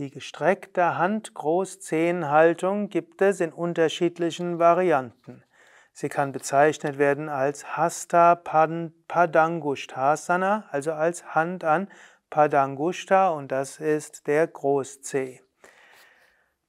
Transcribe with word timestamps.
Die 0.00 0.10
gestreckte 0.10 0.96
Hand-Großzehenhaltung 0.96 2.88
gibt 2.88 3.20
es 3.20 3.42
in 3.42 3.52
unterschiedlichen 3.52 4.58
Varianten. 4.58 5.44
Sie 5.92 6.08
kann 6.08 6.32
bezeichnet 6.32 6.96
werden 6.96 7.28
als 7.28 7.76
Hasta 7.76 8.34
Padangushtasana, 8.34 10.64
also 10.70 10.94
als 10.94 11.34
Hand 11.34 11.64
an 11.64 11.90
Padangushta 12.30 13.28
und 13.28 13.52
das 13.52 13.78
ist 13.78 14.26
der 14.26 14.46
Großzeh. 14.46 15.42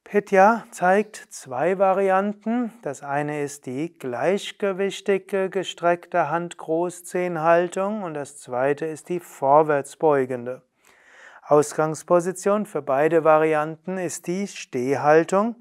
Pitya 0.04 0.66
zeigt 0.72 1.16
zwei 1.30 1.80
Varianten. 1.80 2.74
Das 2.82 3.02
eine 3.02 3.44
ist 3.44 3.66
die 3.66 3.98
gleichgewichtige 3.98 5.50
gestreckte 5.50 6.30
Hand-Großzehenhaltung 6.30 8.04
und 8.04 8.14
das 8.14 8.42
zweite 8.42 8.88
ist 8.88 9.08
die 9.08 9.22
vorwärtsbeugende. 9.22 10.64
Ausgangsposition 11.52 12.66
für 12.66 12.82
beide 12.82 13.26
Varianten 13.26 13.98
ist 13.98 14.28
die 14.28 14.48
Stehhaltung 14.48 15.58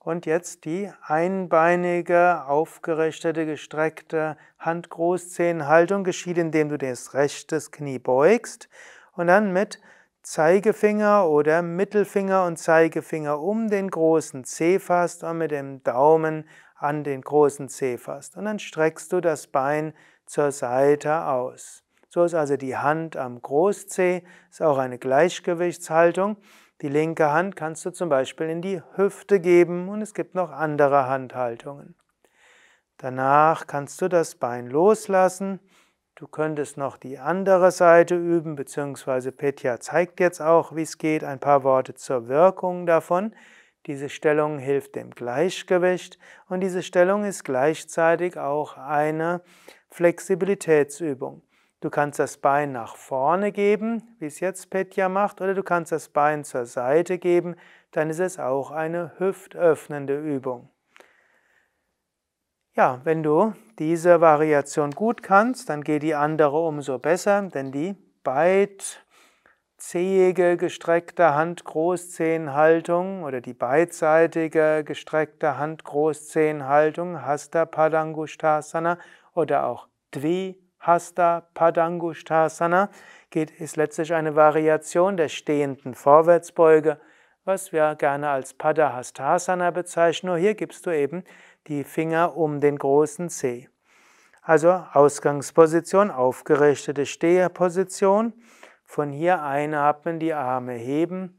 und 0.00 0.26
jetzt 0.26 0.64
die 0.64 0.90
einbeinige, 1.00 2.44
aufgerichtete, 2.48 3.46
gestreckte 3.46 4.36
Hand-Großzehenhaltung 4.58 6.02
geschieht, 6.02 6.38
indem 6.38 6.70
du 6.70 6.76
das 6.76 7.14
rechte 7.14 7.56
Knie 7.70 8.00
beugst 8.00 8.68
und 9.12 9.28
dann 9.28 9.52
mit 9.52 9.80
Zeigefinger 10.22 11.28
oder 11.28 11.62
Mittelfinger 11.62 12.44
und 12.44 12.56
Zeigefinger 12.56 13.38
um 13.40 13.70
den 13.70 13.92
großen 13.92 14.42
Zeh 14.42 14.80
fasst 14.80 15.22
und 15.22 15.38
mit 15.38 15.52
dem 15.52 15.84
Daumen 15.84 16.48
an 16.74 17.04
den 17.04 17.20
großen 17.20 17.68
Zeh 17.68 17.96
fasst. 17.96 18.36
Und 18.36 18.46
dann 18.46 18.58
streckst 18.58 19.12
du 19.12 19.20
das 19.20 19.46
Bein 19.46 19.94
zur 20.26 20.50
Seite 20.50 21.26
aus. 21.26 21.84
So 22.08 22.24
ist 22.24 22.34
also 22.34 22.56
die 22.56 22.76
Hand 22.76 23.16
am 23.16 23.40
Großzeh, 23.40 24.22
ist 24.50 24.62
auch 24.62 24.78
eine 24.78 24.98
Gleichgewichtshaltung. 24.98 26.36
Die 26.80 26.88
linke 26.88 27.30
Hand 27.32 27.56
kannst 27.56 27.84
du 27.84 27.90
zum 27.90 28.08
Beispiel 28.08 28.48
in 28.48 28.62
die 28.62 28.82
Hüfte 28.94 29.40
geben 29.40 29.88
und 29.88 30.00
es 30.00 30.14
gibt 30.14 30.34
noch 30.34 30.50
andere 30.50 31.06
Handhaltungen. 31.06 31.94
Danach 32.96 33.66
kannst 33.66 34.00
du 34.00 34.08
das 34.08 34.34
Bein 34.34 34.68
loslassen 34.68 35.60
Du 36.18 36.26
könntest 36.26 36.76
noch 36.76 36.96
die 36.96 37.20
andere 37.20 37.70
Seite 37.70 38.16
üben, 38.16 38.56
beziehungsweise 38.56 39.30
Petya 39.30 39.78
zeigt 39.78 40.18
jetzt 40.18 40.42
auch, 40.42 40.74
wie 40.74 40.82
es 40.82 40.98
geht, 40.98 41.22
ein 41.22 41.38
paar 41.38 41.62
Worte 41.62 41.94
zur 41.94 42.26
Wirkung 42.26 42.86
davon. 42.86 43.36
Diese 43.86 44.08
Stellung 44.08 44.58
hilft 44.58 44.96
dem 44.96 45.12
Gleichgewicht 45.12 46.18
und 46.48 46.58
diese 46.58 46.82
Stellung 46.82 47.22
ist 47.22 47.44
gleichzeitig 47.44 48.36
auch 48.36 48.76
eine 48.76 49.42
Flexibilitätsübung. 49.90 51.42
Du 51.80 51.90
kannst 51.90 52.18
das 52.18 52.38
Bein 52.38 52.72
nach 52.72 52.96
vorne 52.96 53.52
geben, 53.52 54.02
wie 54.18 54.26
es 54.26 54.40
jetzt 54.40 54.68
Petya 54.68 55.08
macht, 55.08 55.40
oder 55.40 55.54
du 55.54 55.62
kannst 55.62 55.92
das 55.92 56.08
Bein 56.08 56.42
zur 56.42 56.66
Seite 56.66 57.18
geben, 57.18 57.54
dann 57.92 58.10
ist 58.10 58.18
es 58.18 58.40
auch 58.40 58.72
eine 58.72 59.12
hüftöffnende 59.18 60.18
Übung. 60.18 60.70
Ja, 62.74 63.00
wenn 63.04 63.22
du 63.22 63.54
diese 63.78 64.20
Variation 64.20 64.90
gut 64.90 65.22
kannst, 65.22 65.68
dann 65.68 65.82
geht 65.82 66.02
die 66.02 66.16
andere 66.16 66.58
umso 66.58 66.98
besser, 66.98 67.42
denn 67.42 67.70
die 67.70 67.94
beidzähige 68.24 68.96
gestreckte 70.56 71.34
Hand-Großzehenhaltung 71.34 73.22
oder 73.22 73.40
die 73.40 73.54
beidseitige 73.54 74.82
gestreckte 74.84 75.58
Hand-Großzehenhaltung, 75.58 77.22
Hasta 77.22 77.66
Padangushtasana 77.66 78.98
oder 79.34 79.66
auch 79.66 79.86
Dvi 80.12 80.67
Hasta 80.78 81.48
Padangushtasana, 81.54 82.90
geht, 83.30 83.50
ist 83.50 83.76
letztlich 83.76 84.14
eine 84.14 84.36
Variation 84.36 85.16
der 85.16 85.28
stehenden 85.28 85.94
Vorwärtsbeuge, 85.94 87.00
was 87.44 87.72
wir 87.72 87.94
gerne 87.94 88.28
als 88.30 88.54
Padahastasana 88.54 89.70
bezeichnen. 89.70 90.30
Nur 90.30 90.38
hier 90.38 90.54
gibst 90.54 90.86
du 90.86 90.90
eben 90.90 91.24
die 91.66 91.84
Finger 91.84 92.36
um 92.36 92.60
den 92.60 92.78
großen 92.78 93.28
Zeh. 93.28 93.68
Also 94.42 94.70
Ausgangsposition, 94.92 96.10
aufgerichtete 96.10 97.06
Steherposition. 97.06 98.32
Von 98.84 99.12
hier 99.12 99.42
einatmen, 99.42 100.18
die 100.18 100.32
Arme 100.32 100.72
heben 100.72 101.38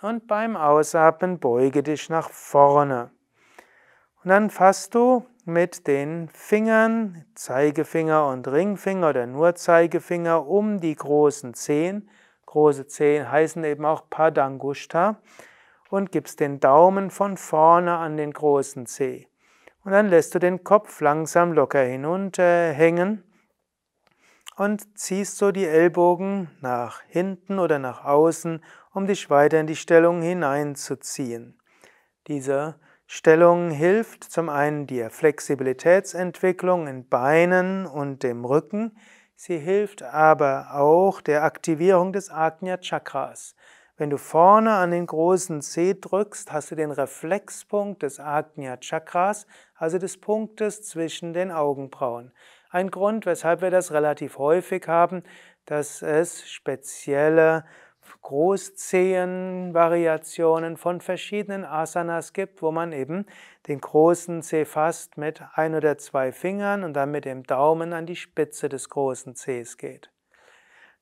und 0.00 0.26
beim 0.26 0.56
Ausatmen 0.56 1.38
beuge 1.38 1.82
dich 1.82 2.08
nach 2.08 2.30
vorne. 2.30 3.10
Und 4.22 4.30
dann 4.30 4.50
fasst 4.50 4.94
du 4.94 5.26
mit 5.44 5.86
den 5.86 6.28
Fingern, 6.28 7.24
Zeigefinger 7.34 8.28
und 8.28 8.48
Ringfinger 8.48 9.10
oder 9.10 9.26
nur 9.26 9.54
Zeigefinger 9.54 10.46
um 10.46 10.80
die 10.80 10.94
großen 10.94 11.54
Zehen. 11.54 12.08
Große 12.46 12.86
Zehen 12.86 13.30
heißen 13.30 13.62
eben 13.64 13.84
auch 13.84 14.08
Padangushta 14.08 15.20
und 15.90 16.12
gibst 16.12 16.40
den 16.40 16.60
Daumen 16.60 17.10
von 17.10 17.36
vorne 17.36 17.96
an 17.96 18.16
den 18.16 18.32
großen 18.32 18.86
Zeh. 18.86 19.26
Und 19.84 19.92
dann 19.92 20.08
lässt 20.08 20.34
du 20.34 20.38
den 20.38 20.64
Kopf 20.64 21.00
langsam 21.00 21.52
locker 21.52 21.82
hinunterhängen 21.82 23.22
und 24.56 24.98
ziehst 24.98 25.36
so 25.36 25.52
die 25.52 25.66
Ellbogen 25.66 26.50
nach 26.60 27.02
hinten 27.08 27.58
oder 27.58 27.78
nach 27.78 28.04
außen, 28.04 28.64
um 28.92 29.06
dich 29.06 29.28
weiter 29.28 29.60
in 29.60 29.66
die 29.66 29.76
Stellung 29.76 30.22
hineinzuziehen. 30.22 31.60
Diese 32.28 32.76
Stellung 33.06 33.70
hilft 33.70 34.24
zum 34.24 34.48
einen 34.48 34.86
der 34.86 35.10
Flexibilitätsentwicklung 35.10 36.86
in 36.86 37.06
Beinen 37.06 37.86
und 37.86 38.22
dem 38.22 38.46
Rücken, 38.46 38.96
sie 39.36 39.58
hilft 39.58 40.02
aber 40.02 40.68
auch 40.72 41.20
der 41.20 41.44
Aktivierung 41.44 42.14
des 42.14 42.30
Ajna 42.30 42.78
Chakras. 42.78 43.54
Wenn 43.96 44.08
du 44.10 44.16
vorne 44.16 44.72
an 44.72 44.90
den 44.90 45.06
großen 45.06 45.60
Zeh 45.60 45.94
drückst, 46.00 46.50
hast 46.50 46.70
du 46.70 46.74
den 46.74 46.90
Reflexpunkt 46.90 48.02
des 48.02 48.18
Ajna 48.18 48.78
Chakras, 48.78 49.46
also 49.76 49.98
des 49.98 50.18
Punktes 50.18 50.82
zwischen 50.82 51.34
den 51.34 51.52
Augenbrauen. 51.52 52.32
Ein 52.70 52.90
Grund, 52.90 53.26
weshalb 53.26 53.60
wir 53.60 53.70
das 53.70 53.92
relativ 53.92 54.38
häufig 54.38 54.88
haben, 54.88 55.22
dass 55.66 56.02
es 56.02 56.48
spezielle 56.48 57.64
Großzehenvariationen 58.22 60.76
von 60.76 61.00
verschiedenen 61.00 61.64
Asanas 61.64 62.32
gibt, 62.32 62.62
wo 62.62 62.70
man 62.70 62.92
eben 62.92 63.26
den 63.68 63.80
großen 63.80 64.42
Zeh 64.42 64.64
fasst 64.64 65.16
mit 65.16 65.42
ein 65.54 65.74
oder 65.74 65.98
zwei 65.98 66.30
Fingern 66.32 66.84
und 66.84 66.94
dann 66.94 67.10
mit 67.10 67.24
dem 67.24 67.42
Daumen 67.44 67.92
an 67.92 68.06
die 68.06 68.14
Spitze 68.16 68.68
des 68.68 68.88
großen 68.88 69.34
Zehs 69.34 69.76
geht. 69.76 70.10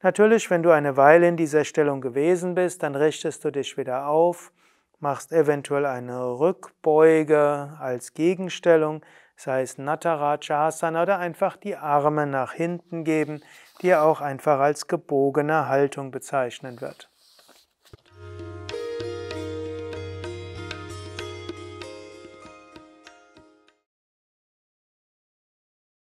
Natürlich, 0.03 0.51
wenn 0.51 0.65
du 0.65 0.71
eine 0.71 0.97
Weile 0.97 1.29
in 1.29 1.37
dieser 1.37 1.65
Stellung 1.65 2.01
gewesen 2.01 2.57
bist, 2.57 2.83
dann 2.83 2.97
richtest 2.97 3.45
du 3.45 3.53
dich 3.53 3.77
wieder 3.77 4.09
auf, 4.09 4.53
machst 4.99 5.33
eventuell 5.33 5.87
eine 5.87 6.41
Rückbeuge 6.41 7.77
als 7.79 8.15
Gegenstellung, 8.15 9.05
sei 9.43 9.63
es 9.63 9.77
Natarajasana 9.77 11.03
oder 11.03 11.19
einfach 11.19 11.57
die 11.57 11.77
Arme 11.77 12.27
nach 12.27 12.53
hinten 12.53 13.05
geben, 13.05 13.43
die 13.83 13.95
auch 13.95 14.21
einfach 14.21 14.61
als 14.61 14.87
gebogene 14.87 15.69
Haltung 15.69 16.11
bezeichnet 16.11 16.81
wird. 16.81 17.12